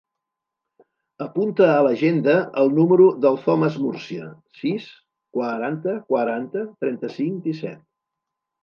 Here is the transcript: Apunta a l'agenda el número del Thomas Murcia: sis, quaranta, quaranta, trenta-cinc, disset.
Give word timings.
Apunta 1.25 1.67
a 1.73 1.83
l'agenda 1.87 2.35
el 2.63 2.73
número 2.79 3.05
del 3.27 3.39
Thomas 3.45 3.79
Murcia: 3.85 4.31
sis, 4.63 4.91
quaranta, 5.39 5.97
quaranta, 6.11 6.69
trenta-cinc, 6.85 7.43
disset. 7.49 7.83